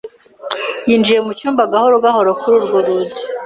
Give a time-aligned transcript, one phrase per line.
[0.87, 3.21] Yinjiye mu cyumba gahoro gahoro kuri urwo rugi.